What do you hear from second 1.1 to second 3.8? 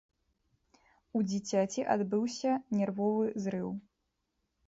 У дзіцяці адбыўся нервовы зрыў.